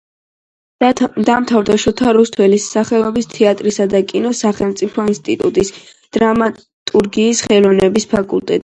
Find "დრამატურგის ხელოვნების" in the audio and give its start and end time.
6.19-8.15